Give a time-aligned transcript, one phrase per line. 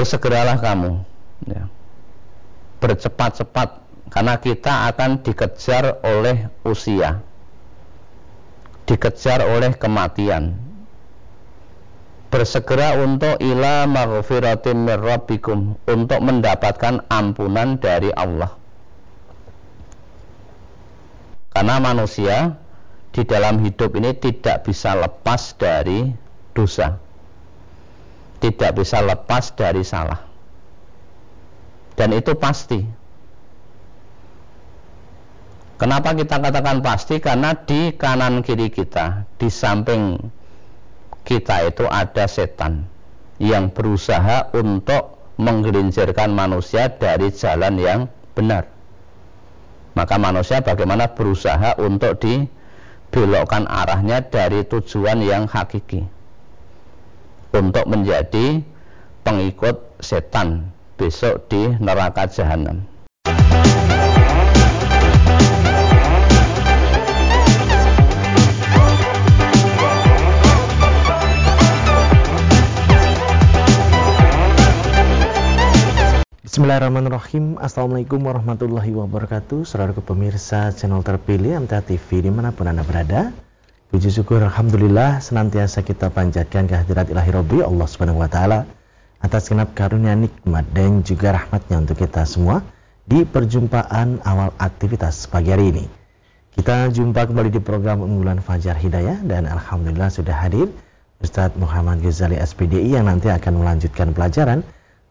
[0.00, 1.04] bersegeralah kamu.
[1.44, 1.68] Ya.
[2.80, 7.20] bercepat-cepat karena kita akan dikejar oleh usia.
[8.88, 10.56] Dikejar oleh kematian.
[12.32, 18.56] Bersegera untuk ila maghfiratin mir rabbikum untuk mendapatkan ampunan dari Allah.
[21.52, 22.56] Karena manusia
[23.12, 26.08] di dalam hidup ini tidak bisa lepas dari
[26.56, 27.09] dosa
[28.40, 30.20] tidak bisa lepas dari salah
[31.94, 33.00] dan itu pasti
[35.80, 37.24] Kenapa kita katakan pasti?
[37.24, 40.20] Karena di kanan kiri kita, di samping
[41.24, 42.84] kita itu ada setan
[43.40, 48.00] yang berusaha untuk menggelincirkan manusia dari jalan yang
[48.36, 48.68] benar.
[49.96, 56.04] Maka manusia bagaimana berusaha untuk dibelokkan arahnya dari tujuan yang hakiki.
[57.50, 58.62] Untuk menjadi
[59.26, 62.86] pengikut setan besok di neraka jahanam.
[76.46, 77.58] Bismillahirrahmanirrahim.
[77.58, 79.66] Assalamualaikum warahmatullahi wabarakatuh.
[79.66, 83.34] Saudara pemirsa channel terpilih MTA TV di mana pun anda berada
[83.90, 88.62] Puji syukur Alhamdulillah senantiasa kita panjatkan kehadirat ilahi Rabbi Allah subhanahu wa ta'ala
[89.18, 92.62] Atas genap karunia nikmat dan juga rahmatnya untuk kita semua
[93.02, 95.84] Di perjumpaan awal aktivitas pagi hari ini
[96.54, 100.70] Kita jumpa kembali di program unggulan Fajar Hidayah Dan Alhamdulillah sudah hadir
[101.18, 104.62] Ustadz Muhammad Ghazali SPDI yang nanti akan melanjutkan pelajaran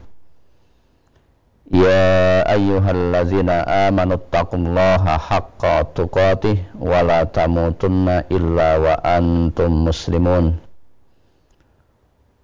[1.67, 10.55] Ya ayyuhallazina amanu taqullaha haqqa tuqatih wa la tamutunna illa wa antum muslimun.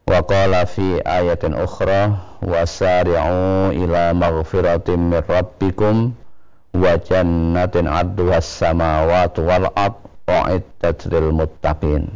[0.03, 6.11] Wa qala fi ayatin ukhra wasari'u ila maghfiratin min rabbikum
[6.75, 12.07] wa jannatin 'arduhas samawati wal ard u'iddat lil muttaqin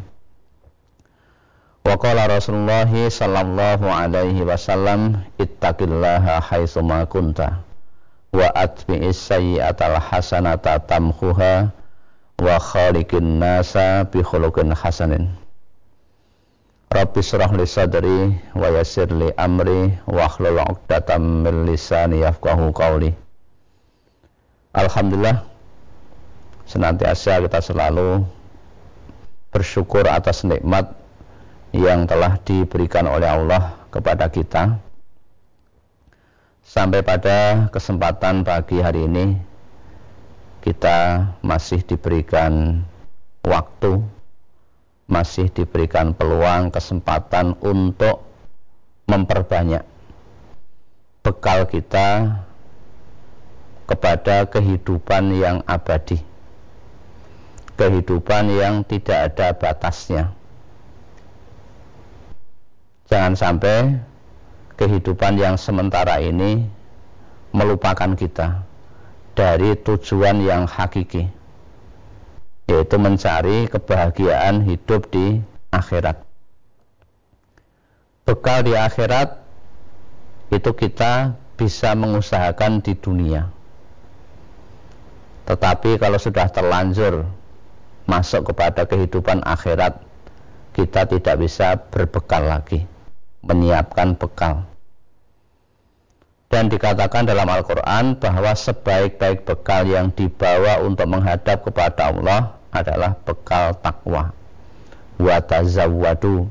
[1.85, 7.61] wa qala Rasulullah sallallahu alaihi wasallam ittaqillaha haitsu ma kunta
[8.31, 11.69] wa atbi'is sayyi'atal hasanata tamhuha
[12.39, 15.35] wa khaliqin nasa bi khuluqin hasanin
[16.95, 23.11] Rabbi surah li sadri wa yasir li amri wa akhlul 'uqdatam min lisani yafqahu qawli.
[24.71, 25.43] Alhamdulillah
[26.65, 28.25] senantiasa kita selalu
[29.53, 30.91] bersyukur atas nikmat
[31.71, 34.81] yang telah diberikan oleh Allah kepada kita.
[36.65, 39.37] Sampai pada kesempatan pagi hari ini
[40.65, 42.81] kita masih diberikan
[43.45, 44.01] waktu
[45.05, 48.25] masih diberikan peluang kesempatan untuk
[49.05, 49.85] memperbanyak
[51.21, 52.41] bekal kita
[53.85, 56.17] kepada kehidupan yang abadi
[57.75, 60.23] kehidupan yang tidak ada batasnya
[63.07, 63.99] jangan sampai
[64.75, 66.67] kehidupan yang sementara ini
[67.55, 68.67] melupakan kita
[69.35, 71.31] dari tujuan yang hakiki
[72.65, 75.37] yaitu mencari kebahagiaan hidup di
[75.69, 76.17] akhirat.
[78.25, 79.37] Bekal di akhirat
[80.49, 83.53] itu kita bisa mengusahakan di dunia.
[85.45, 87.29] Tetapi kalau sudah terlanjur
[88.05, 89.97] masuk kepada kehidupan akhirat,
[90.77, 92.85] kita tidak bisa berbekal lagi,
[93.41, 94.65] menyiapkan bekal.
[96.45, 103.75] dan dikatakan dalam Al-Quran bahwa sebaik-baik bekal yang dibawa untuk menghadap kepada Allah adalah bekal
[103.81, 104.31] takwa.
[105.19, 106.47] Wa tazawwadu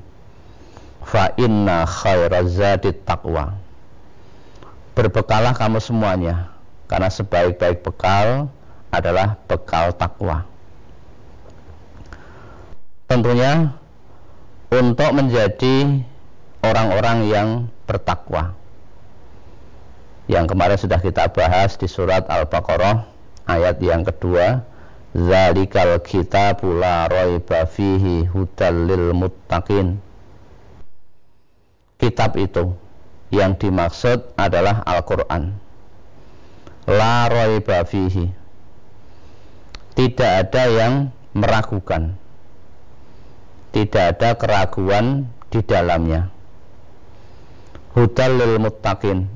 [1.08, 3.56] fa inna khairazati taqwa.
[4.92, 6.52] Berbekalah kamu semuanya
[6.90, 8.52] karena sebaik-baik bekal
[8.92, 10.44] adalah bekal takwa
[13.14, 13.70] tentunya
[14.74, 16.02] untuk menjadi
[16.66, 17.48] orang-orang yang
[17.86, 18.58] bertakwa.
[20.26, 23.06] Yang kemarin sudah kita bahas di surat Al-Baqarah
[23.46, 24.66] ayat yang kedua
[25.14, 30.02] Zalikal kitabu la raiba fihi hudal lil muttaqin.
[32.02, 32.74] Kitab itu
[33.30, 35.54] yang dimaksud adalah Al-Quran.
[36.90, 38.26] La raiba fihi.
[39.94, 42.18] Tidak ada yang meragukan
[43.74, 46.30] Tidak ada keraguan di dalamnya
[47.94, 49.26] Hudal lil muttaqin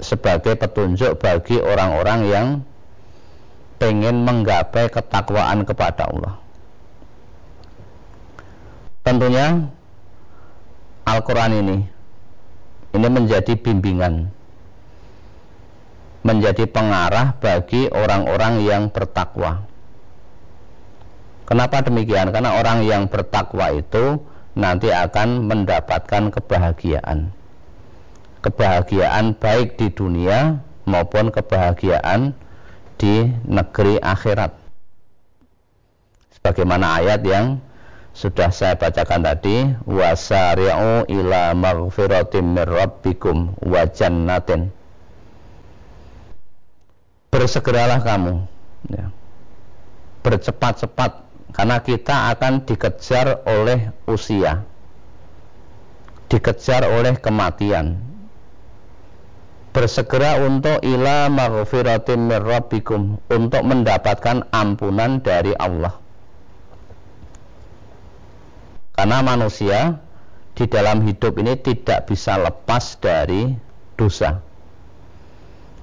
[0.00, 2.46] sebagai petunjuk bagi orang-orang yang
[3.80, 6.36] pengen menggapai ketakwaan kepada Allah.
[9.00, 9.64] Tentunya
[11.08, 11.76] Al-Quran ini
[12.92, 14.28] ini menjadi bimbingan
[16.20, 19.64] menjadi pengarah bagi orang-orang yang bertakwa.
[21.50, 22.30] Kenapa demikian?
[22.30, 24.22] Karena orang yang bertakwa itu
[24.54, 27.34] nanti akan mendapatkan kebahagiaan
[28.40, 32.32] kebahagiaan baik di dunia maupun kebahagiaan
[32.96, 34.56] di negeri akhirat.
[36.40, 37.60] Sebagaimana ayat yang
[38.16, 44.72] sudah saya bacakan tadi, wasari'u ila maghfiratim mir rabbikum wa jannatin.
[47.30, 48.44] Bersegeralah kamu
[48.90, 49.06] ya.
[50.20, 51.29] Bercepat-cepat
[51.60, 54.64] karena kita akan dikejar oleh usia.
[56.32, 58.00] Dikejar oleh kematian
[59.76, 66.00] bersegera untuk ila maghfiratin mir rabbikum untuk mendapatkan ampunan dari Allah.
[68.96, 70.00] Karena manusia
[70.56, 73.52] di dalam hidup ini tidak bisa lepas dari
[74.00, 74.40] dosa.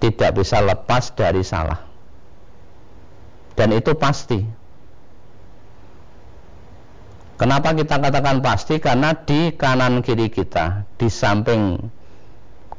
[0.01, 1.85] Tidak bisa lepas dari salah.
[3.53, 4.65] Dan itu pasti.
[7.37, 8.81] Kenapa kita katakan pasti?
[8.81, 11.77] Karena di kanan kiri kita, di samping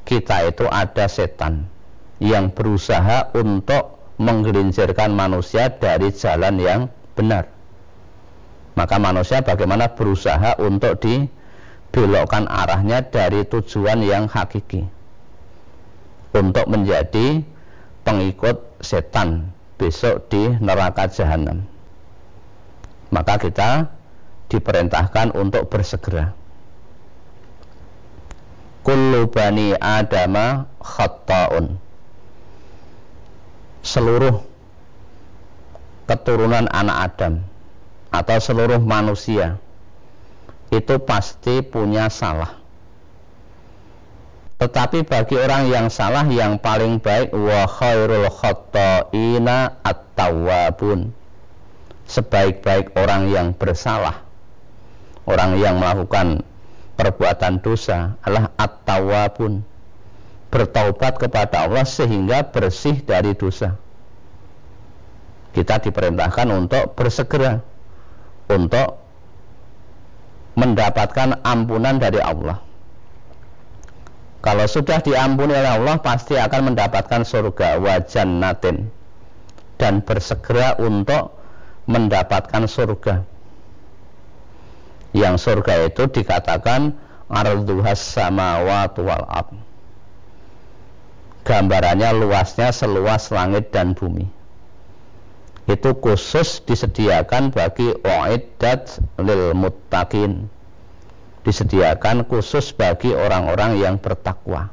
[0.02, 1.70] kita itu ada setan
[2.18, 6.80] yang berusaha untuk menggelincirkan manusia dari jalan yang
[7.14, 7.46] benar.
[8.74, 14.82] Maka manusia bagaimana berusaha untuk dibelokkan arahnya dari tujuan yang hakiki.
[16.34, 17.46] Untuk menjadi
[18.02, 21.62] pengikut setan besok di neraka jahanam.
[23.14, 23.97] Maka kita
[24.48, 26.32] diperintahkan untuk bersegera.
[28.82, 31.76] Kullu bani adama khatta'un.
[33.84, 34.40] Seluruh
[36.08, 37.44] keturunan anak Adam
[38.08, 39.60] atau seluruh manusia
[40.72, 42.56] itu pasti punya salah.
[44.58, 51.12] Tetapi bagi orang yang salah yang paling baik wa khairul khatta'ina at-tawwabun.
[52.08, 54.27] Sebaik-baik orang yang bersalah
[55.28, 56.40] orang yang melakukan
[56.96, 59.60] perbuatan dosa adalah at-tawwabun.
[60.48, 63.76] Bertaubat kepada Allah sehingga bersih dari dosa.
[65.52, 67.60] Kita diperintahkan untuk bersegera
[68.48, 68.96] untuk
[70.56, 72.64] mendapatkan ampunan dari Allah.
[74.40, 78.88] Kalau sudah diampuni oleh Allah pasti akan mendapatkan surga wajan natin
[79.76, 81.36] dan bersegera untuk
[81.84, 83.37] mendapatkan surga
[85.16, 86.92] yang surga itu dikatakan
[87.28, 89.48] arduhas samawat wal ab
[91.48, 94.28] gambarannya luasnya seluas langit dan bumi.
[95.64, 100.52] Itu khusus disediakan bagi oidat lil muttaqin.
[101.48, 104.68] Disediakan khusus bagi orang-orang yang bertakwa.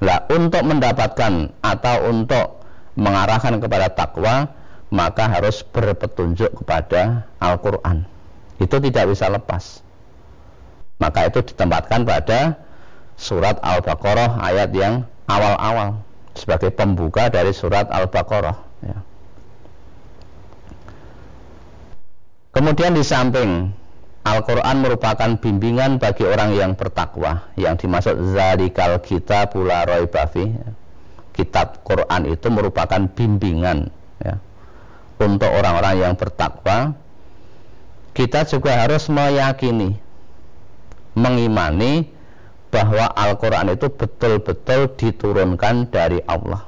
[0.00, 2.64] Lah untuk mendapatkan atau untuk
[2.96, 4.48] mengarahkan kepada takwa
[4.88, 8.15] maka harus berpetunjuk kepada Al-Quran
[8.56, 9.84] itu tidak bisa lepas
[10.96, 12.56] maka itu ditempatkan pada
[13.16, 16.00] surat Al-Baqarah ayat yang awal-awal
[16.36, 18.98] sebagai pembuka dari surat Al-Baqarah ya.
[22.56, 23.72] kemudian di samping
[24.26, 30.70] Al-Quran merupakan bimbingan bagi orang yang bertakwa yang dimaksud zalikal kita pula roy bafi ya.
[31.36, 34.40] kitab Quran itu merupakan bimbingan ya,
[35.20, 36.96] untuk orang-orang yang bertakwa
[38.16, 40.00] kita juga harus meyakini,
[41.12, 42.08] mengimani
[42.72, 46.64] bahwa Al-Quran itu betul-betul diturunkan dari Allah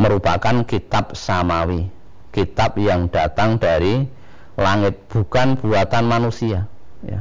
[0.00, 1.92] merupakan kitab samawi
[2.32, 4.08] kitab yang datang dari
[4.56, 6.64] langit bukan buatan manusia
[7.04, 7.20] ya.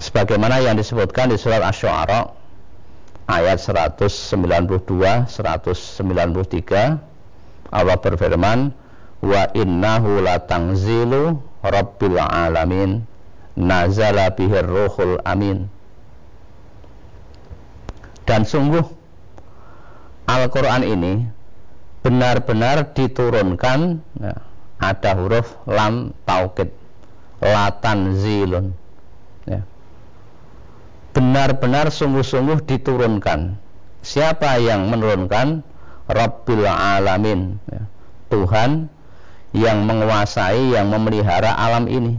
[0.00, 2.32] sebagaimana yang disebutkan di surat Asy-Syu'ara
[3.28, 5.28] ayat 192 193
[7.68, 8.72] Allah berfirman
[9.22, 13.06] wa innahu latangzilu rabbil alamin.
[13.52, 15.68] Nazala bihir ruhul amin.
[18.24, 18.80] Dan sungguh
[20.24, 21.12] Al-Quran ini
[22.00, 24.34] benar-benar diturunkan ya,
[24.80, 26.72] ada huruf lam taukid
[27.42, 28.72] latan zilun
[29.44, 29.60] ya.
[31.12, 33.58] benar-benar sungguh-sungguh diturunkan.
[34.02, 35.62] Siapa yang menurunkan?
[36.10, 37.62] Rabbil Alamin.
[37.70, 37.86] Ya.
[38.32, 38.90] Tuhan
[39.52, 42.16] yang menguasai yang memelihara alam ini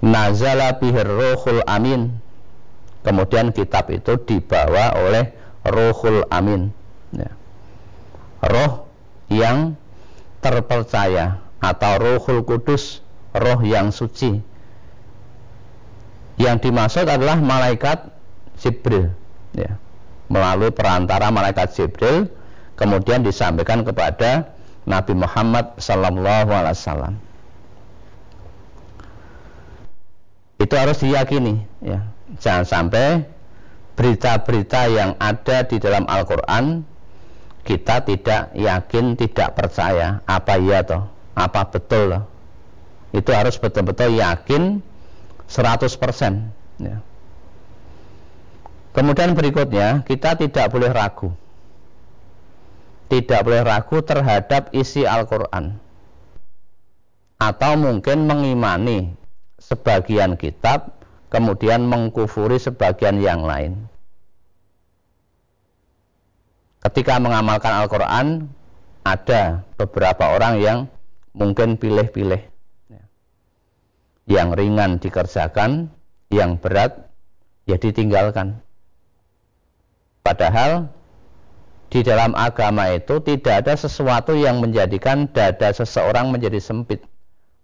[0.00, 2.12] nazala bihir ruhul amin
[3.04, 5.32] kemudian kitab itu dibawa oleh
[5.64, 6.72] ruhul amin
[7.12, 7.32] ya.
[8.44, 8.88] roh
[9.32, 9.76] yang
[10.40, 13.04] terpercaya atau ruhul kudus
[13.36, 14.40] roh yang suci
[16.40, 18.08] yang dimaksud adalah malaikat
[18.60, 19.12] Jibril
[19.52, 19.76] ya.
[20.32, 22.28] melalui perantara malaikat Jibril
[22.76, 27.14] kemudian disampaikan kepada Nabi Muhammad Sallallahu Alaihi Wasallam.
[30.60, 32.04] Itu harus diyakini, ya.
[32.40, 33.24] Jangan sampai
[33.96, 36.84] berita-berita yang ada di dalam Al-Quran
[37.64, 42.24] kita tidak yakin, tidak percaya apa iya toh, apa betul loh.
[43.12, 44.80] Itu harus betul-betul yakin
[45.50, 46.80] 100%.
[46.80, 47.02] Ya.
[48.94, 51.34] Kemudian berikutnya kita tidak boleh ragu
[53.10, 55.82] tidak boleh ragu terhadap isi Al-Quran.
[57.42, 59.18] Atau mungkin mengimani
[59.58, 60.94] sebagian kitab
[61.28, 63.90] kemudian mengkufuri sebagian yang lain.
[66.80, 68.48] Ketika mengamalkan Al-Quran
[69.02, 70.78] ada beberapa orang yang
[71.34, 72.46] mungkin pilih-pilih.
[74.30, 75.90] Yang ringan dikerjakan
[76.30, 77.10] yang berat
[77.66, 78.62] ya ditinggalkan.
[80.22, 80.94] Padahal
[81.90, 87.02] di dalam agama itu tidak ada sesuatu yang menjadikan dada seseorang menjadi sempit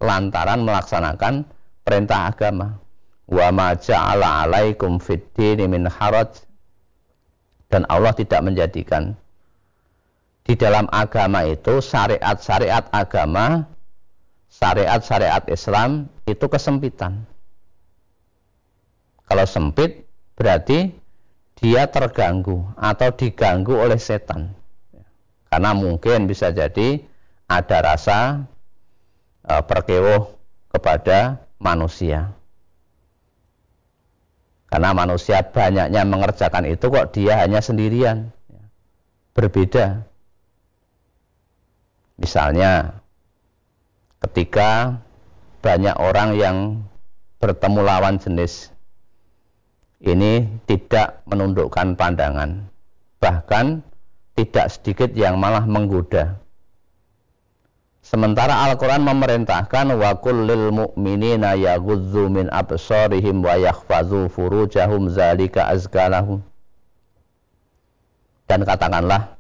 [0.03, 1.47] lantaran melaksanakan
[1.87, 2.83] perintah agama.
[3.31, 4.99] Wa ma ja'ala 'alaikum
[5.71, 6.43] min haraj
[7.71, 9.19] dan Allah tidak menjadikan
[10.47, 13.67] di dalam agama itu syariat-syariat agama
[14.47, 17.27] syariat-syariat Islam itu kesempitan.
[19.27, 20.07] Kalau sempit
[20.39, 20.95] berarti
[21.57, 24.53] dia terganggu atau diganggu oleh setan.
[25.49, 27.01] Karena mungkin bisa jadi
[27.49, 28.45] ada rasa
[29.41, 30.37] e, perkewuh
[30.69, 32.37] kepada manusia.
[34.69, 38.35] Karena manusia banyaknya mengerjakan itu kok dia hanya sendirian.
[39.33, 40.05] Berbeda.
[42.21, 43.01] Misalnya
[44.21, 45.01] ketika
[45.65, 46.57] banyak orang yang
[47.41, 48.76] bertemu lawan jenis
[50.05, 52.69] ini tidak menundukkan pandangan
[53.21, 53.81] bahkan
[54.37, 56.37] tidak sedikit yang malah menggoda.
[58.05, 66.39] Sementara Al-Quran memerintahkan wa kullil mu'minina yaghudzu min absarihim wa yakhfazu furujahum zalika azkalahum
[68.47, 69.35] dan katakanlah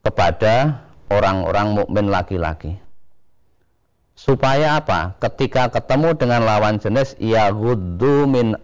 [0.00, 0.80] kepada
[1.12, 2.80] orang-orang mukmin laki-laki
[4.24, 5.20] supaya apa?
[5.20, 8.56] Ketika ketemu dengan lawan jenis ya guddu min.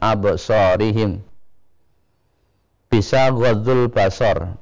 [2.90, 4.56] Bisa ghadzul basar,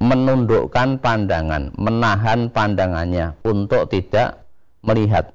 [0.00, 4.46] menundukkan pandangan, menahan pandangannya untuk tidak
[4.80, 5.34] melihat.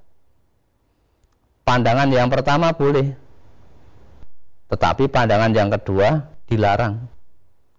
[1.61, 3.13] Pandangan yang pertama boleh,
[4.73, 7.05] tetapi pandangan yang kedua dilarang.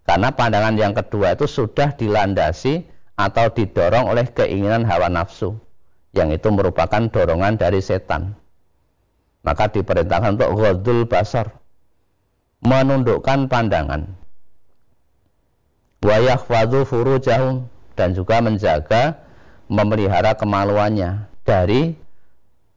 [0.07, 2.87] Karena pandangan yang kedua itu sudah dilandasi
[3.19, 5.59] atau didorong oleh keinginan hawa nafsu
[6.13, 8.37] yang itu merupakan dorongan dari setan.
[9.43, 11.51] Maka diperintahkan untuk ghadul basar,
[12.63, 14.15] menundukkan pandangan.
[15.99, 17.67] Wa yakhfadhu furujahum
[17.99, 19.19] dan juga menjaga
[19.67, 21.99] memelihara kemaluannya dari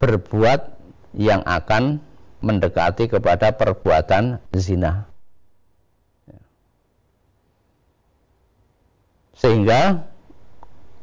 [0.02, 0.74] berbuat
[1.16, 2.02] yang akan
[2.42, 5.10] mendekati kepada perbuatan zina.
[9.36, 10.08] Sehingga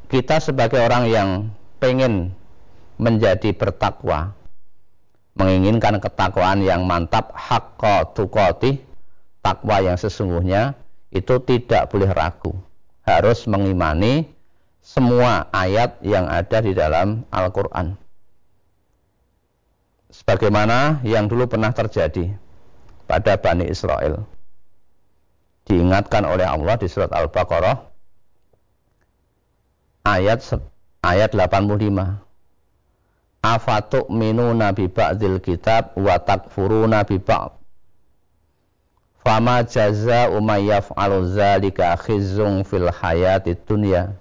[0.09, 1.29] kita sebagai orang yang
[1.83, 2.31] pengen
[3.03, 4.39] menjadi bertakwa,
[5.35, 8.79] menginginkan ketakwaan yang mantap, hakka tukoti,
[9.43, 10.79] takwa yang sesungguhnya,
[11.11, 12.55] itu tidak boleh ragu.
[13.03, 14.31] Harus mengimani
[14.79, 17.99] semua ayat yang ada di dalam Al-Quran.
[20.13, 22.37] sebagaimana yang dulu pernah terjadi
[23.09, 24.29] pada Bani Israel.
[25.65, 27.81] Diingatkan oleh Allah di surat Al-Baqarah
[30.05, 30.45] ayat
[31.03, 32.23] ayat 85.
[33.43, 37.59] Afatuk minu nabi ba'dil kitab wa takfuruna bi ba'd.
[39.23, 44.15] Fama jaza umayyaf alu zalika khizung fil hayati dunya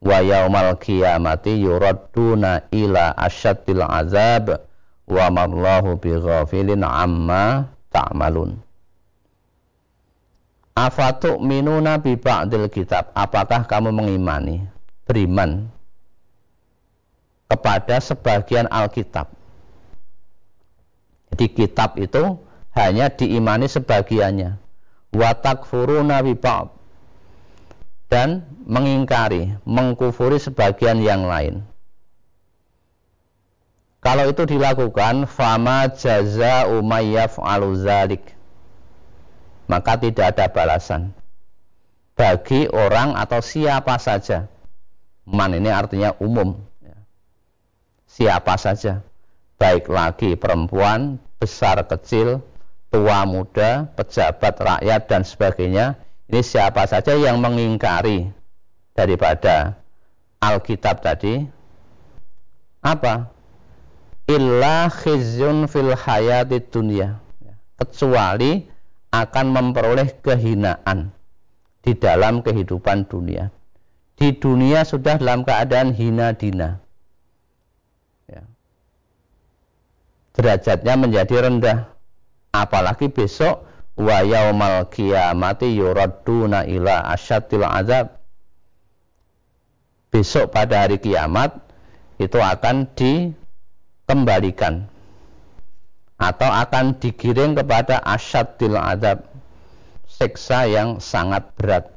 [0.00, 4.64] wa yaumal qiyamati yuradduna ila asyaddil azab
[5.08, 8.56] wa mallahu bighafilin amma ta'malun.
[10.72, 13.12] Afatu minuna bi ba'dil kitab.
[13.12, 14.64] Apakah kamu mengimani,
[15.04, 15.68] beriman
[17.48, 19.32] kepada sebagian Alkitab?
[21.32, 22.38] Jadi kitab itu
[22.76, 24.60] hanya diimani sebagiannya.
[25.12, 26.72] Wa takfuruna bi ba'd.
[28.08, 31.60] Dan mengingkari, mengkufuri sebagian yang lain.
[34.00, 38.38] Kalau itu dilakukan, fama jaza umayyaf aluzalik
[39.68, 41.12] maka tidak ada balasan
[42.16, 44.48] bagi orang atau siapa saja.
[45.28, 46.56] Man ini artinya umum.
[48.18, 49.06] Siapa saja,
[49.62, 52.42] baik laki perempuan, besar kecil,
[52.90, 55.94] tua muda, pejabat rakyat dan sebagainya.
[56.26, 58.26] Ini siapa saja yang mengingkari
[58.98, 59.78] daripada
[60.42, 61.46] Alkitab tadi
[62.82, 63.30] apa?
[64.26, 67.22] Illa khizyun fil hayati dunia.
[67.78, 68.66] Kecuali
[69.14, 71.14] akan memperoleh kehinaan
[71.86, 73.54] di dalam kehidupan dunia.
[74.18, 76.82] Di dunia sudah dalam keadaan hina dina.
[80.38, 81.90] Derajatnya menjadi rendah.
[82.54, 83.66] Apalagi besok
[83.98, 88.22] wa yaumal qiyamati yuradduna ila asyatil azab.
[90.14, 91.58] Besok pada hari kiamat
[92.22, 94.86] itu akan dikembalikan.
[96.18, 99.26] Atau akan digiring kepada asyadil adab
[100.06, 101.94] siksa yang sangat berat.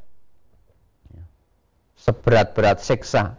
[1.97, 3.37] Seberat-berat siksa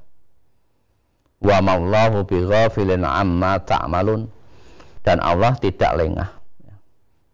[1.43, 4.31] wa mallahu bighafilin amma ta'malun
[5.03, 6.31] dan Allah tidak lengah.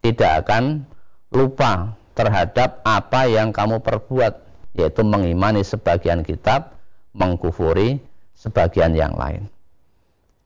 [0.01, 0.85] Tidak akan
[1.33, 4.33] lupa terhadap apa yang kamu perbuat
[4.77, 6.77] yaitu mengimani sebagian kitab
[7.13, 8.01] mengkufuri
[8.37, 9.49] sebagian yang lain.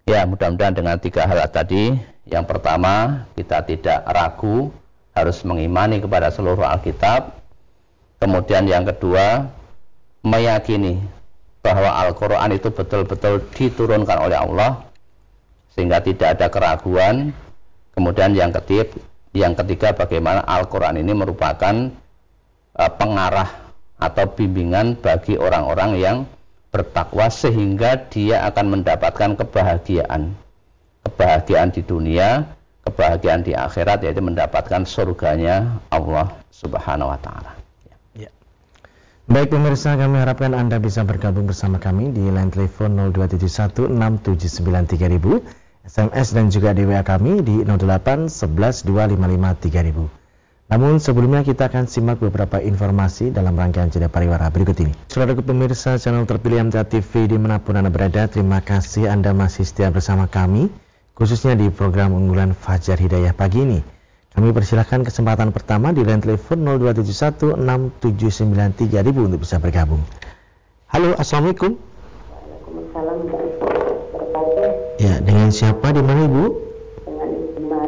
[0.03, 1.95] Ya mudah-mudahan dengan tiga hal tadi.
[2.23, 4.71] Yang pertama, kita tidak ragu
[5.15, 7.35] harus mengimani kepada seluruh Alkitab.
[8.19, 9.47] Kemudian yang kedua,
[10.23, 11.03] meyakini
[11.63, 14.87] bahwa Al-Quran itu betul-betul diturunkan oleh Allah
[15.73, 17.33] sehingga tidak ada keraguan.
[17.93, 18.97] Kemudian yang ketiga,
[19.33, 21.93] yang ketiga bagaimana Al-Quran ini merupakan
[22.77, 23.49] uh, pengarah
[24.01, 26.17] atau bimbingan bagi orang-orang yang
[26.73, 30.33] bertakwa sehingga dia akan mendapatkan kebahagiaan
[31.03, 32.47] kebahagiaan di dunia,
[32.87, 37.59] kebahagiaan di akhirat yaitu mendapatkan surganya Allah Subhanahu wa taala.
[38.15, 38.31] Ya.
[39.27, 45.43] Baik pemirsa, kami harapkan Anda bisa bergabung bersama kami di line telepon 02716793000,
[45.83, 48.87] SMS dan juga di WA kami di 08 11
[50.71, 54.95] Namun sebelumnya kita akan simak beberapa informasi dalam rangkaian jeda pariwara berikut ini.
[55.11, 59.67] Saudara pemirsa channel terpilih MTA TV di mana pun Anda berada, terima kasih Anda masih
[59.67, 60.71] setia bersama kami
[61.19, 63.83] khususnya di program unggulan Fajar Hidayah pagi ini.
[64.33, 66.63] Kami persilahkan kesempatan pertama di line telepon
[67.99, 70.01] 02716793000 untuk bisa bergabung.
[70.89, 71.92] Halo, Assalamualaikum.
[75.53, 76.45] Siapa di mana Ibu?
[77.05, 77.85] Dengan Ibu Umar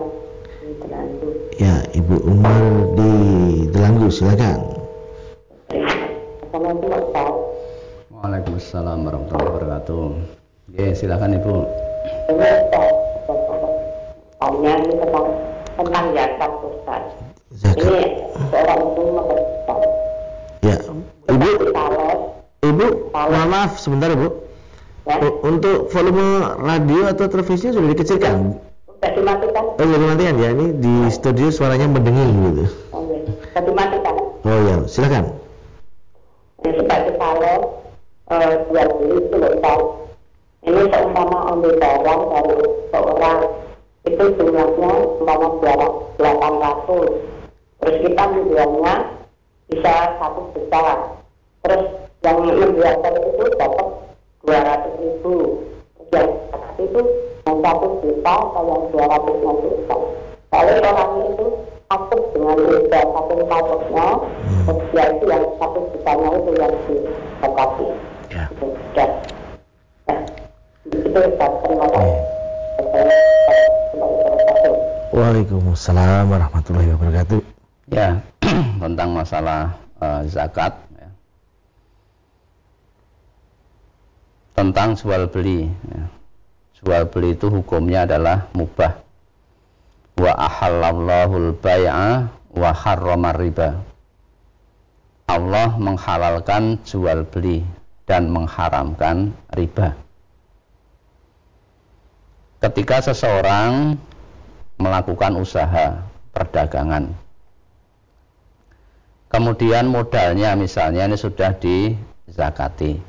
[0.62, 1.30] di Delanggu.
[1.58, 2.62] Ya, Ibu Umar
[2.93, 3.12] di
[3.73, 4.60] Delanggu, silakan.
[6.45, 7.25] Assalamualaikum
[8.13, 10.06] Waalaikumsalam warahmatullahi wabarakatuh.
[10.78, 11.56] Ya, silakan Ibu.
[14.45, 15.25] Ini ini tentang
[15.73, 17.04] tentang zakat Ustaz.
[17.49, 17.82] Zakat.
[17.82, 18.01] Ini
[18.54, 19.80] seorang ibu memberikan.
[20.62, 20.78] Ya,
[21.34, 21.49] Ibu.
[22.62, 22.88] Ibu,
[23.49, 24.44] maaf sebentar Ibu.
[25.05, 25.21] Ya?
[25.21, 28.57] Untuk volume radio atau televisi sudah dikecilkan?
[28.89, 29.63] Sudah dimatikan.
[29.77, 30.49] Oh, sudah dimatikan ya.
[30.57, 32.65] Ini di studio suaranya mendenging gitu.
[32.89, 33.21] Oh, iya.
[33.53, 34.15] Sudah dimatikan.
[34.45, 35.25] Oh ya, silakan.
[36.65, 37.57] Ini sebagai kalau
[38.33, 39.81] uh, jual beli itu Ustaz.
[40.65, 42.57] Ini seumpama ambil barang dari
[42.89, 43.39] seorang
[44.05, 44.91] itu jumlahnya
[45.21, 45.47] umpama
[46.17, 47.35] 800
[47.81, 48.95] terus kita menjualnya
[49.69, 50.85] bisa satu juta
[51.65, 51.83] terus
[52.21, 53.87] yang menjualkan itu dapat
[54.45, 55.36] 200 ribu
[56.13, 56.29] yang
[56.79, 57.01] itu
[57.45, 59.97] yang satu juta atau yang 200 juta
[60.53, 61.47] kalau orangnya itu
[61.86, 64.08] takut dengan harga satu takutnya
[64.95, 67.88] dia itu yang satu jutanya itu yang didekati
[68.31, 68.45] ya.
[68.49, 69.05] itu ya.
[70.05, 70.21] Nah,
[70.88, 72.36] itu terima kasih
[75.15, 77.39] Waalaikumsalam warahmatullahi wabarakatuh.
[77.88, 78.19] Ya,
[78.84, 79.71] tentang masalah
[80.03, 81.08] uh, zakat ya.
[84.55, 86.03] Tentang jual beli ya.
[86.79, 89.03] Jual beli itu hukumnya adalah mubah.
[90.15, 93.83] Wa ahallallahu al-bai'a wa harramar riba.
[95.27, 97.67] Allah menghalalkan jual beli
[98.07, 99.97] dan mengharamkan riba.
[102.63, 103.99] Ketika seseorang
[104.79, 107.11] melakukan usaha perdagangan,
[109.27, 113.01] kemudian modalnya misalnya ini sudah dizakati,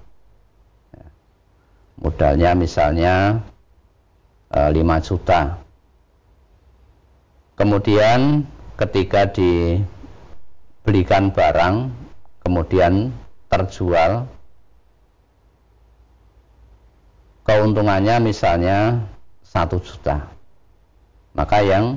[2.00, 3.40] modalnya misalnya
[4.52, 5.56] e, 5 juta,
[7.56, 8.44] kemudian
[8.76, 11.88] ketika dibelikan barang,
[12.44, 13.08] kemudian
[13.48, 14.28] terjual
[17.46, 19.06] keuntungannya misalnya
[19.46, 20.28] satu juta.
[21.32, 21.96] Maka yang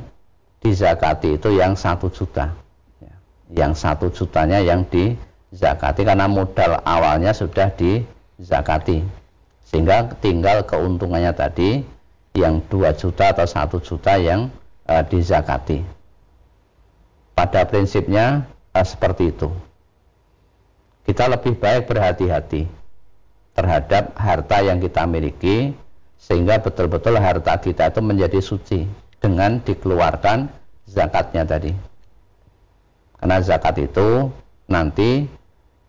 [0.62, 2.54] dizakati itu yang satu juta.
[3.00, 3.16] Ya.
[3.50, 9.19] yang satu jutanya yang dizakati karena modal awalnya sudah dizakati
[9.70, 11.86] sehingga tinggal keuntungannya tadi
[12.34, 14.50] yang dua juta atau satu juta yang
[14.90, 15.86] uh, dizakati
[17.38, 19.54] pada prinsipnya uh, seperti itu
[21.06, 22.70] kita lebih baik berhati-hati
[23.58, 25.74] terhadap harta yang kita miliki
[26.20, 28.80] sehingga betul-betul harta kita itu menjadi suci
[29.18, 30.52] dengan dikeluarkan
[30.88, 31.72] zakatnya tadi.
[33.20, 34.32] Karena zakat itu
[34.72, 35.28] nanti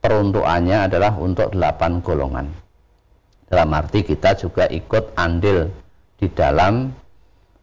[0.02, 2.46] peruntukannya adalah untuk delapan golongan.
[3.50, 5.66] Dalam arti kita juga ikut andil
[6.22, 6.94] di dalam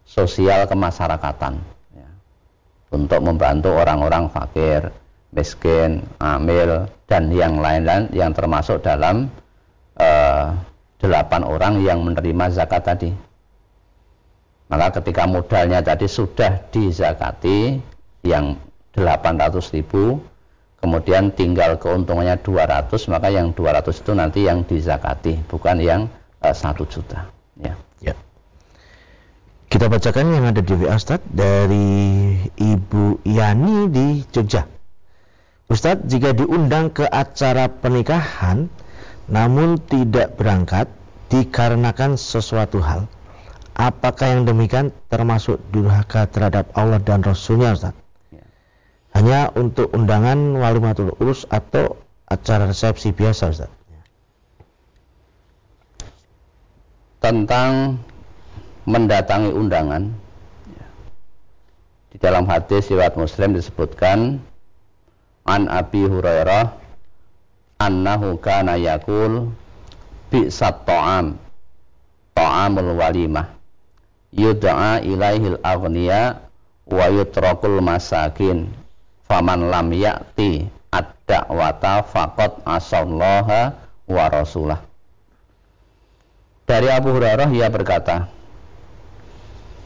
[0.04, 1.56] sosial kemasyarakatan
[1.96, 2.10] ya.
[2.92, 4.92] untuk membantu orang-orang fakir,
[5.32, 9.32] miskin, amil dan yang lain-lain yang termasuk dalam
[9.96, 10.52] uh,
[11.00, 13.12] delapan orang yang menerima zakat tadi.
[14.68, 17.80] Maka ketika modalnya tadi sudah dizakati
[18.28, 18.60] yang
[18.92, 20.20] 800 ribu,
[20.88, 26.08] kemudian tinggal keuntungannya 200, maka yang 200 itu nanti yang dizakati, bukan yang
[26.40, 27.28] uh, eh, 1 juta.
[27.60, 27.76] Ya.
[28.00, 28.16] ya.
[29.68, 34.64] Kita bacakan yang ada di WA Ustaz dari Ibu Yani di Jogja.
[35.68, 38.72] Ustadz, jika diundang ke acara pernikahan,
[39.28, 40.88] namun tidak berangkat
[41.28, 43.12] dikarenakan sesuatu hal.
[43.76, 48.07] Apakah yang demikian termasuk durhaka terhadap Allah dan Rasulnya Ustaz?
[49.18, 49.24] Ya.
[49.26, 51.98] Hanya untuk undangan walimatul urus atau
[52.30, 53.72] acara resepsi biasa Ustaz?
[57.18, 57.98] Tentang
[58.86, 60.14] mendatangi undangan
[62.14, 64.38] di dalam hadis riwayat Muslim disebutkan
[65.50, 66.78] an Abi Hurairah
[67.82, 69.50] annahu kana yakul
[70.30, 71.42] bi'sat ta'am
[72.38, 73.50] ta'amul walimah
[74.30, 76.38] yud'a ilaihil aghniya
[76.86, 78.86] wa yutrakul masakin
[79.28, 83.76] faman lam ya'ti ad-da'wata faqad asallaha
[84.08, 84.80] wa rasulah.
[86.68, 88.28] Dari Abu Hurairah ia berkata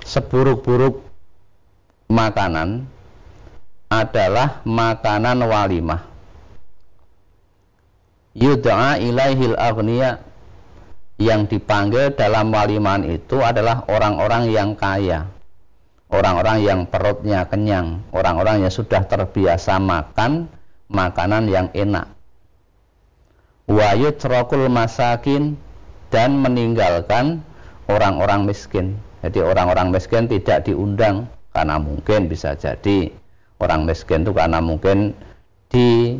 [0.05, 1.01] seburuk-buruk
[2.09, 2.85] makanan
[3.91, 6.01] adalah makanan walimah.
[8.37, 10.31] Yud'a ilaihil aghniya.
[11.21, 15.29] Yang dipanggil dalam waliman itu adalah orang-orang yang kaya
[16.11, 20.51] orang-orang yang perutnya kenyang orang-orang yang sudah terbiasa makan
[20.91, 22.11] makanan yang enak.
[23.71, 25.55] Wa yutrokul masakin
[26.11, 27.39] dan meninggalkan
[27.87, 28.99] orang-orang miskin.
[29.23, 33.15] Jadi orang-orang miskin tidak diundang karena mungkin bisa jadi
[33.63, 35.15] orang miskin itu karena mungkin
[35.71, 36.19] di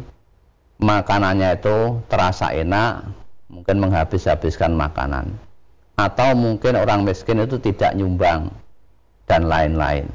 [0.80, 3.04] makanannya itu terasa enak,
[3.52, 5.36] mungkin menghabis-habiskan makanan.
[6.00, 8.61] Atau mungkin orang miskin itu tidak nyumbang
[9.26, 10.08] dan lain-lain.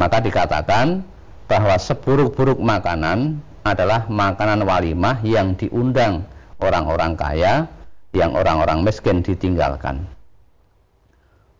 [0.00, 1.04] Maka dikatakan
[1.44, 6.24] bahwa seburuk-buruk makanan adalah makanan walimah yang diundang
[6.62, 7.68] orang-orang kaya
[8.16, 10.08] yang orang-orang miskin ditinggalkan.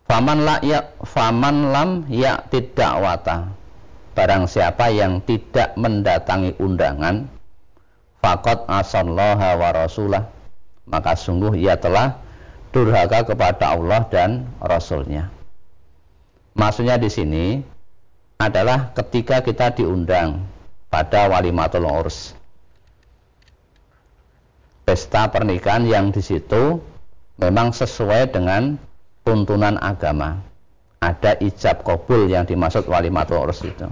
[0.09, 3.47] Faman la ya faman lam ya tidak wata
[4.11, 7.31] barang siapa yang tidak mendatangi undangan
[8.19, 10.27] fakot asallaha wa rasulah
[10.83, 12.19] maka sungguh ia telah
[12.71, 15.31] durhaka kepada Allah dan Rasulnya
[16.55, 17.45] maksudnya di sini
[18.41, 20.47] adalah ketika kita diundang
[20.87, 22.33] pada walimatul urs
[24.87, 26.81] pesta pernikahan yang di situ
[27.37, 28.75] memang sesuai dengan
[29.21, 30.51] tuntunan agama
[31.01, 33.89] ada ijab kabul yang dimaksud walimatul urus itu.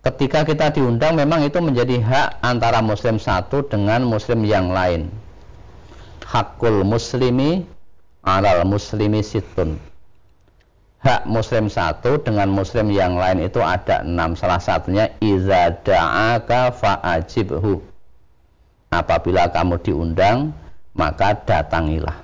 [0.00, 5.10] Ketika kita diundang memang itu menjadi hak antara muslim satu dengan muslim yang lain.
[6.30, 7.66] Hakul muslimi
[8.22, 9.74] alal muslimi situn.
[11.00, 14.38] hak muslim satu dengan muslim yang lain itu ada enam.
[14.38, 17.82] Salah satunya iza da'aka fa'ajibhu.
[18.94, 20.54] Apabila kamu diundang
[20.94, 22.14] maka datangilah.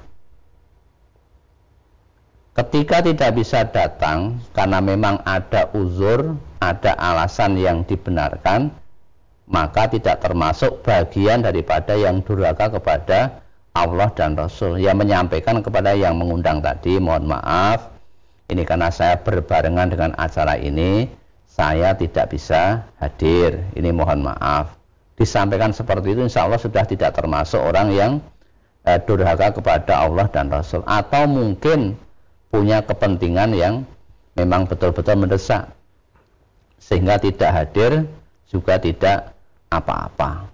[2.56, 8.70] Ketika tidak bisa datang karena memang ada uzur ada alasan yang dibenarkan
[9.50, 13.45] maka tidak termasuk bagian daripada yang durhaka kepada
[13.76, 14.80] Allah dan Rasul.
[14.80, 17.92] Yang menyampaikan kepada yang mengundang tadi mohon maaf
[18.46, 21.10] ini karena saya berbarengan dengan acara ini
[21.44, 23.60] saya tidak bisa hadir.
[23.74, 24.78] Ini mohon maaf.
[25.16, 28.12] Disampaikan seperti itu insya Allah sudah tidak termasuk orang yang
[28.84, 30.84] eh, durhaka kepada Allah dan Rasul.
[30.86, 31.96] Atau mungkin
[32.52, 33.74] punya kepentingan yang
[34.38, 35.72] memang betul-betul mendesak
[36.78, 38.06] sehingga tidak hadir
[38.46, 39.34] juga tidak
[39.72, 40.46] apa-apa.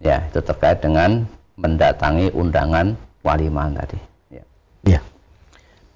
[0.00, 2.94] Ya itu terkait dengan mendatangi undangan
[3.26, 3.98] walimah tadi
[4.30, 4.44] ya.
[4.86, 5.00] ya.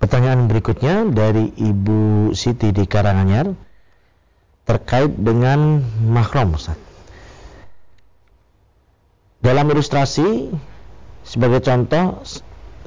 [0.01, 3.55] Pertanyaan berikutnya dari Ibu Siti di Karanganyar
[4.65, 6.77] terkait dengan mahram Ustaz.
[9.45, 10.53] Dalam ilustrasi
[11.25, 12.25] sebagai contoh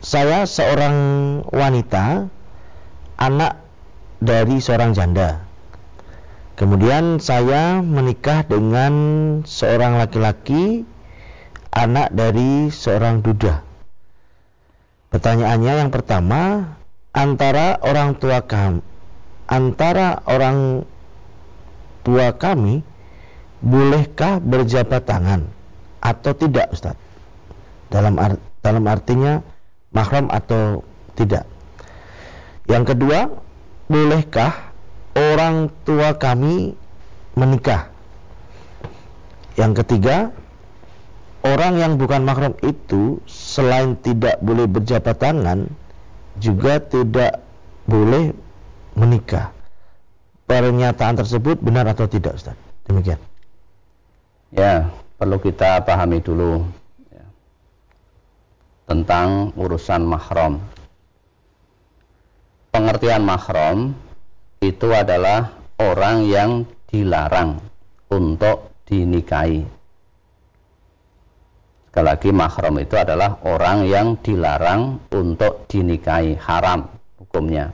[0.02, 0.98] saya seorang
[1.50, 2.30] wanita
[3.18, 3.62] anak
[4.22, 5.42] dari seorang janda.
[6.58, 8.94] Kemudian saya menikah dengan
[9.46, 10.86] seorang laki-laki
[11.72, 13.64] anak dari seorang duda.
[15.12, 16.74] Pertanyaannya yang pertama,
[17.16, 18.84] antara orang tua kami
[19.48, 20.84] antara orang
[22.04, 22.84] tua kami
[23.64, 25.48] bolehkah berjabat tangan
[26.04, 26.96] atau tidak Ustaz?
[27.88, 29.40] Dalam art, dalam artinya
[29.96, 30.84] mahram atau
[31.16, 31.48] tidak.
[32.68, 33.20] Yang kedua
[33.88, 34.76] bolehkah
[35.16, 36.76] orang tua kami
[37.40, 37.88] menikah?
[39.56, 40.36] Yang ketiga
[41.46, 45.70] orang yang bukan mahram itu selain tidak boleh berjabat tangan
[46.38, 47.42] juga tidak
[47.90, 48.34] boleh
[48.98, 49.54] menikah.
[50.48, 52.56] Pernyataan tersebut benar atau tidak, Ustaz?
[52.88, 53.20] Demikian.
[54.56, 54.88] Ya,
[55.20, 56.64] perlu kita pahami dulu
[57.12, 57.26] ya,
[58.88, 60.64] tentang urusan mahram.
[62.72, 63.92] Pengertian mahram
[64.64, 66.52] itu adalah orang yang
[66.88, 67.60] dilarang
[68.08, 69.77] untuk dinikahi.
[71.98, 77.74] Sekali lagi mahram itu adalah orang yang dilarang untuk dinikahi, haram hukumnya.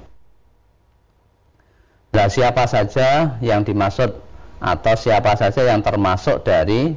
[2.15, 4.15] Nah, siapa saja yang dimaksud
[4.63, 6.95] atau siapa saja yang termasuk dari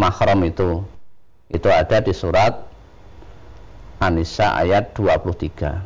[0.00, 0.80] mahram itu?
[1.52, 2.64] Itu ada di surat
[4.00, 5.76] An-Nisa ayat 23.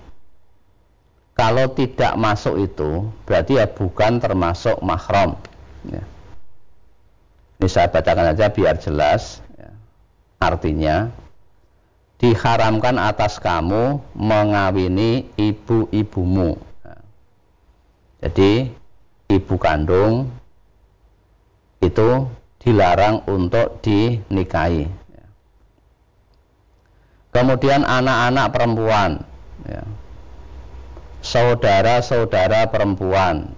[1.34, 5.34] Kalau tidak masuk itu, berarti ya bukan termasuk mahram.
[5.82, 6.06] Ya.
[7.58, 9.42] Ini saya bacakan saja biar jelas.
[10.36, 11.08] Artinya,
[12.20, 16.60] diharamkan atas kamu mengawini ibu-ibumu.
[18.20, 18.72] jadi,
[19.30, 20.32] ibu kandung
[21.82, 22.26] itu
[22.62, 24.88] dilarang untuk dinikahi.
[27.30, 29.10] Kemudian anak-anak perempuan,
[29.68, 29.84] ya.
[31.20, 33.52] saudara-saudara perempuan,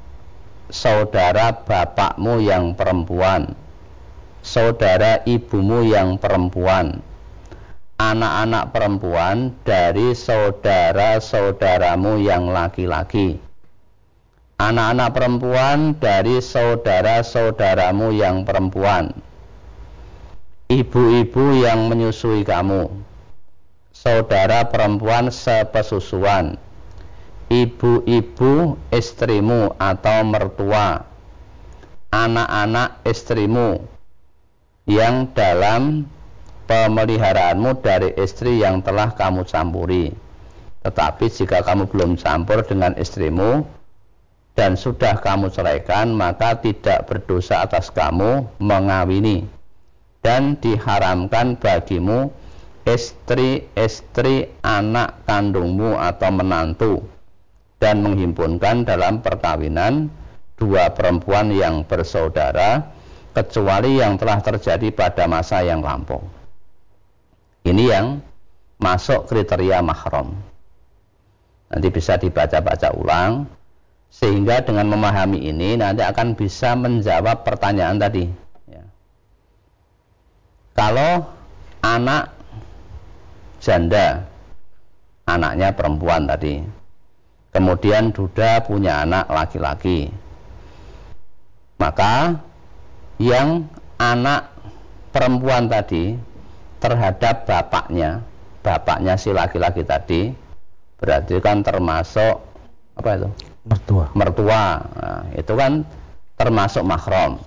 [0.67, 3.55] saudara bapakmu yang perempuan,
[4.49, 7.05] saudara ibumu yang perempuan,
[8.01, 13.37] anak-anak perempuan dari saudara-saudaramu yang laki-laki,
[14.57, 19.13] anak-anak perempuan dari saudara-saudaramu yang perempuan,
[20.73, 22.89] ibu-ibu yang menyusui kamu,
[23.93, 26.57] saudara perempuan sepesusuan,
[27.53, 31.05] ibu-ibu istrimu atau mertua,
[32.09, 33.98] anak-anak istrimu
[34.89, 36.09] yang dalam
[36.65, 40.17] pemeliharaanmu dari istri yang telah kamu campuri.
[40.81, 43.69] Tetapi jika kamu belum campur dengan istrimu
[44.57, 49.45] dan sudah kamu ceraikan, maka tidak berdosa atas kamu mengawini
[50.25, 52.33] dan diharamkan bagimu
[52.89, 56.93] istri-istri anak kandungmu atau menantu
[57.77, 60.09] dan menghimpunkan dalam perkawinan
[60.59, 62.98] dua perempuan yang bersaudara
[63.39, 66.19] kecuali yang telah terjadi pada masa yang lampau.
[67.63, 68.07] Ini yang
[68.83, 70.35] masuk kriteria mahram.
[71.71, 73.47] Nanti bisa dibaca-baca ulang
[74.09, 78.25] sehingga dengan memahami ini nanti akan bisa menjawab pertanyaan tadi.
[78.67, 78.83] Ya.
[80.73, 81.29] Kalau
[81.85, 82.33] anak
[83.61, 84.25] janda,
[85.29, 86.65] anaknya perempuan tadi,
[87.53, 90.09] kemudian duda punya anak laki-laki,
[91.77, 92.48] maka
[93.19, 93.67] yang
[93.99, 94.55] anak
[95.11, 96.15] perempuan tadi
[96.79, 98.23] terhadap bapaknya,
[98.63, 100.31] bapaknya si laki-laki tadi
[100.99, 102.43] berarti kan termasuk
[102.99, 103.29] apa itu?
[103.69, 104.05] Mertua.
[104.15, 104.65] Mertua.
[104.81, 105.87] Nah, itu kan
[106.39, 107.43] termasuk mahram.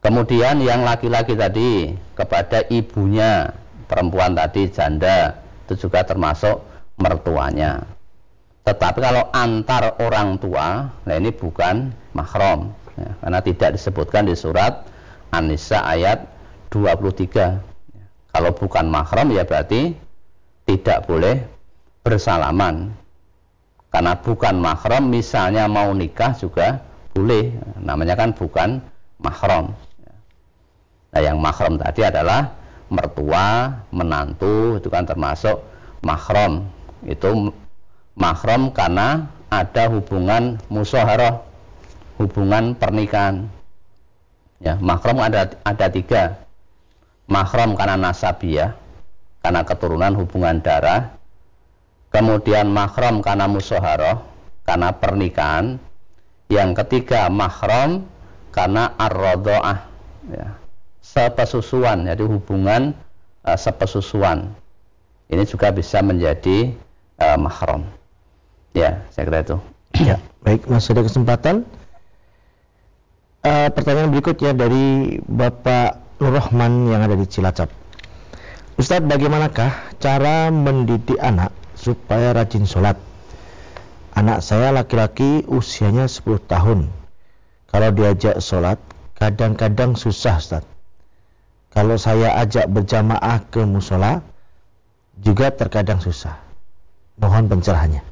[0.00, 3.52] Kemudian yang laki-laki tadi kepada ibunya
[3.84, 6.62] perempuan tadi janda itu juga termasuk
[6.96, 7.84] mertuanya.
[8.64, 14.86] Tetapi kalau antar orang tua, nah ini bukan mahram ya, karena tidak disebutkan di surat
[15.30, 16.26] An-Nisa ayat
[16.70, 17.60] 23.
[18.30, 19.94] Kalau bukan mahram ya berarti
[20.66, 21.42] tidak boleh
[22.06, 22.94] bersalaman.
[23.90, 26.78] Karena bukan mahram misalnya mau nikah juga
[27.10, 27.50] boleh.
[27.82, 28.78] Namanya kan bukan
[29.18, 29.74] mahram.
[31.10, 32.54] Nah, yang mahram tadi adalah
[32.86, 35.58] mertua, menantu itu kan termasuk
[36.06, 36.70] mahram.
[37.02, 37.50] Itu
[38.14, 41.42] mahram karena ada hubungan musaharah,
[42.20, 43.48] hubungan pernikahan.
[44.60, 46.44] Ya, mahram ada ada tiga.
[47.24, 48.76] Mahram karena nasabiah
[49.40, 51.16] karena keturunan hubungan darah.
[52.12, 54.20] Kemudian mahram karena musoharoh
[54.68, 55.80] karena pernikahan.
[56.50, 58.10] Yang ketiga mahram
[58.50, 59.14] karena ar
[60.26, 60.58] ya,
[60.98, 62.92] sepesusuan jadi hubungan
[63.46, 64.50] uh, sepesusuan.
[65.30, 66.74] Ini juga bisa menjadi
[67.22, 67.86] uh, mahram.
[68.74, 69.56] Ya saya kira itu.
[70.02, 71.62] Ya baik masih ada kesempatan
[73.44, 77.72] uh, pertanyaan berikutnya dari Bapak Nur Rahman yang ada di Cilacap.
[78.76, 82.96] Ustadz, bagaimanakah cara mendidik anak supaya rajin sholat?
[84.16, 86.88] Anak saya laki-laki usianya 10 tahun.
[87.70, 88.80] Kalau diajak sholat,
[89.16, 90.68] kadang-kadang susah Ustadz.
[91.70, 94.26] Kalau saya ajak berjamaah ke musola,
[95.20, 96.34] juga terkadang susah.
[97.20, 98.02] Mohon pencerahannya.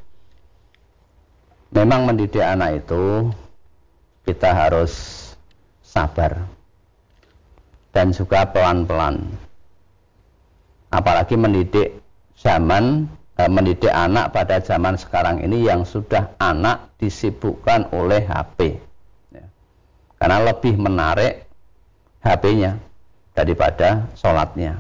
[1.75, 3.35] Memang mendidik anak itu
[4.29, 5.18] kita harus
[5.99, 6.47] sabar
[7.91, 9.27] dan juga pelan-pelan.
[10.95, 11.99] Apalagi mendidik
[12.39, 18.79] zaman eh, mendidik anak pada zaman sekarang ini yang sudah anak disibukkan oleh HP.
[19.35, 19.45] Ya.
[20.23, 21.43] Karena lebih menarik
[22.23, 22.79] HP-nya
[23.35, 24.79] daripada sholatnya.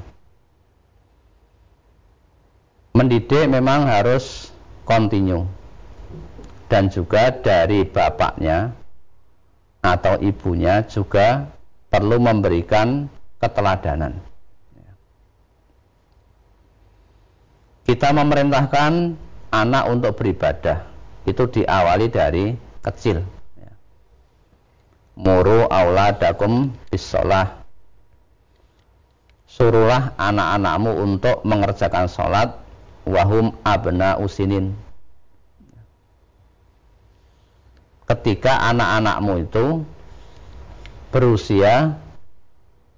[2.95, 4.55] Mendidik memang harus
[4.87, 5.47] kontinu
[6.71, 8.75] dan juga dari bapaknya
[9.89, 11.49] atau ibunya juga
[11.89, 13.09] perlu memberikan
[13.41, 14.21] keteladanan.
[17.89, 19.17] Kita memerintahkan
[19.49, 20.85] anak untuk beribadah
[21.25, 22.53] itu diawali dari
[22.85, 23.25] kecil.
[25.17, 27.65] Muru auladakum bisolah.
[29.49, 32.61] Suruhlah anak-anakmu untuk mengerjakan sholat
[33.09, 34.77] wahum abna usinin.
[38.09, 39.85] Ketika anak-anakmu itu
[41.13, 42.01] berusia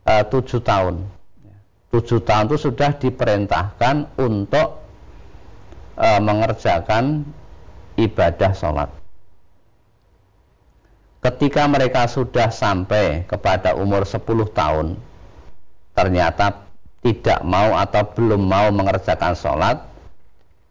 [0.06, 1.02] eh, tujuh tahun.
[1.90, 4.78] Tujuh tahun itu sudah diperintahkan untuk
[5.98, 7.26] uh, mengerjakan
[7.98, 8.90] ibadah sholat.
[11.20, 14.22] Ketika mereka sudah sampai kepada umur 10
[14.56, 14.96] tahun,
[15.92, 16.64] ternyata
[17.04, 19.84] tidak mau atau belum mau mengerjakan sholat,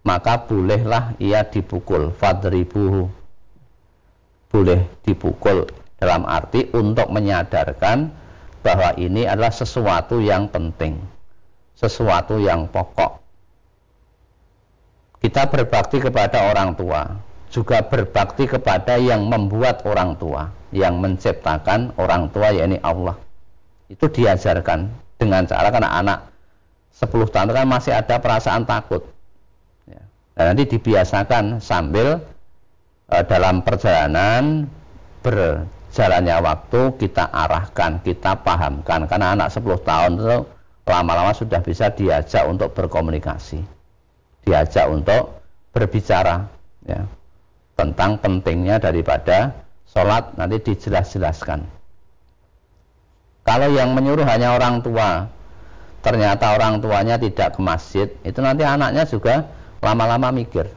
[0.01, 3.18] maka bolehlah ia dipukul, fadribuhu.
[4.49, 5.69] Boleh dipukul
[6.01, 8.09] dalam arti untuk menyadarkan
[8.65, 10.99] bahwa ini adalah sesuatu yang penting,
[11.77, 13.21] sesuatu yang pokok.
[15.19, 17.19] Kita berbakti kepada orang tua,
[17.51, 23.19] juga berbakti kepada yang membuat orang tua, yang menciptakan orang tua yakni Allah.
[23.91, 24.87] Itu diajarkan
[25.19, 26.19] dengan cara karena anak
[26.95, 29.03] 10 tahun kan masih ada perasaan takut.
[29.87, 30.01] Ya.
[30.35, 32.23] Dan nanti dibiasakan sambil
[33.09, 34.69] uh, dalam perjalanan
[35.25, 40.37] ber jalannya waktu kita arahkan, kita pahamkan karena anak 10 tahun itu
[40.85, 43.61] lama-lama sudah bisa diajak untuk berkomunikasi.
[44.45, 45.41] Diajak untuk
[45.73, 46.49] berbicara
[46.85, 47.05] ya,
[47.77, 49.53] tentang pentingnya daripada
[49.89, 51.65] sholat nanti dijelas-jelaskan.
[53.45, 55.25] Kalau yang menyuruh hanya orang tua,
[56.05, 59.49] ternyata orang tuanya tidak ke masjid, itu nanti anaknya juga
[59.81, 60.69] lama-lama mikir.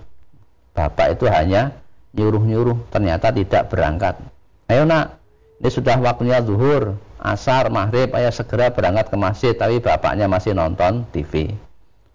[0.72, 1.82] Bapak itu hanya
[2.12, 4.20] nyuruh-nyuruh, ternyata tidak berangkat.
[4.68, 5.20] Ayo nak.
[5.62, 8.10] Ini sudah waktunya zuhur asar maghrib.
[8.12, 9.54] Ayo segera berangkat ke masjid.
[9.54, 11.54] Tapi bapaknya masih nonton TV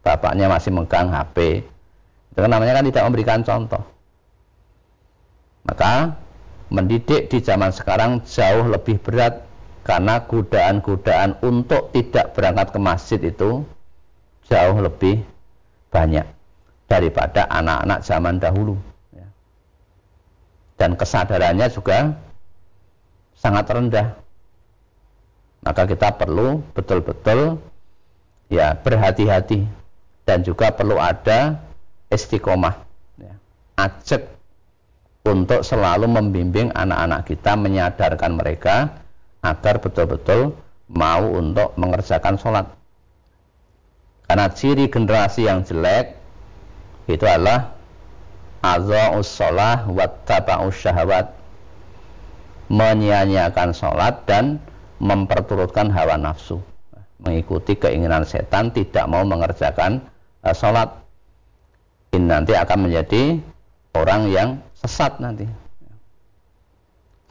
[0.08, 1.68] bapaknya masih megang HP
[2.32, 3.84] itu kan namanya kan tidak memberikan contoh.
[5.68, 6.16] Maka
[6.72, 9.44] mendidik di zaman sekarang jauh lebih berat
[9.84, 13.66] karena godaan-godaan untuk tidak berangkat ke masjid itu
[14.48, 15.26] jauh lebih
[15.92, 16.24] banyak
[16.88, 18.78] daripada anak-anak zaman dahulu.
[20.78, 22.16] Dan kesadarannya juga
[23.38, 24.08] sangat rendah.
[25.66, 27.60] Maka kita perlu betul-betul
[28.48, 29.68] ya berhati-hati
[30.24, 31.60] dan juga perlu ada
[32.14, 32.78] istiqomah.
[33.20, 33.34] Ya.
[33.76, 34.38] Ajak
[35.28, 39.04] untuk selalu membimbing anak-anak kita, menyadarkan mereka
[39.44, 40.56] agar betul-betul
[40.88, 42.68] mau untuk mengerjakan sholat.
[44.28, 46.16] Karena ciri generasi yang jelek
[47.08, 47.77] itu adalah
[48.62, 51.34] aza'us sholah wattaba'us syahwat.
[52.68, 54.60] Menyia-nyiakan sholat dan
[55.00, 56.60] memperturutkan hawa nafsu.
[57.24, 60.04] Mengikuti keinginan setan tidak mau mengerjakan
[60.44, 60.92] uh, sholat.
[62.12, 63.40] Ini nanti akan menjadi
[63.96, 65.48] orang yang sesat nanti.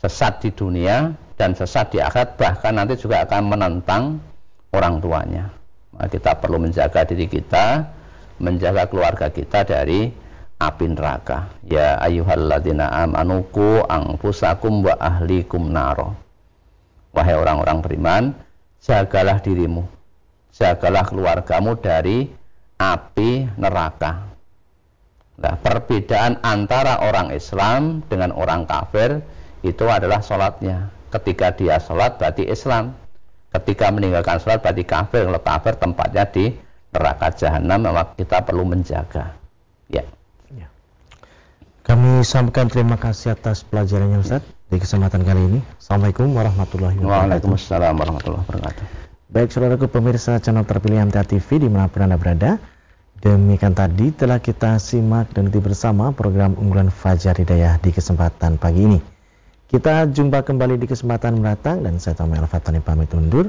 [0.01, 4.21] Sesat di dunia dan sesat di akhirat bahkan nanti juga akan menentang
[4.73, 5.53] orang tuanya.
[5.97, 7.97] Maka kita perlu menjaga diri kita
[8.37, 10.13] menjaga keluarga kita dari
[10.57, 11.53] api neraka.
[11.67, 16.17] Ya ayyuhalladzina amanu qu anfusakum wa ahlikum naro.
[17.17, 18.25] Wahai orang-orang beriman,
[18.85, 19.89] jagalah dirimu,
[20.53, 22.29] jagalah keluargamu dari
[22.77, 24.37] api neraka.
[25.37, 29.21] Nah, perbedaan antara orang Islam dengan orang kafir
[29.61, 30.89] itu adalah sholatnya.
[31.13, 32.97] Ketika dia sholat berarti Islam.
[33.53, 35.29] Ketika meninggalkan sholat berarti kafir.
[35.29, 36.57] Kalau kafir tempatnya di
[36.93, 39.37] neraka jahanam, maka kita perlu menjaga.
[39.93, 40.05] Ya.
[41.87, 45.61] Kami sampaikan terima kasih atas pelajarannya Ustaz di kesempatan kali ini.
[45.79, 47.47] Assalamualaikum warahmatullahi wabarakatuh.
[47.47, 48.85] Waalaikumsalam warahmatullahi wabarakatuh.
[49.31, 52.59] Baik saudaraku pemirsa channel terpilih MTA TV di mana pun Anda berada.
[53.23, 58.83] Demikian tadi telah kita simak dan ikuti bersama program unggulan Fajar Hidayah di kesempatan pagi
[58.83, 58.99] ini.
[59.71, 63.47] Kita jumpa kembali di kesempatan mendatang dan saya Tommy Al-Fatani pamit undur.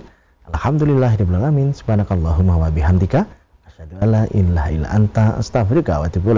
[0.54, 1.74] Alhamdulillahirrahmanirrahim.
[1.74, 3.26] Subhanakallahumma wa bihamdika.
[3.66, 6.38] Asyadu ala ilaha illa anta astaghfirullah wa atubu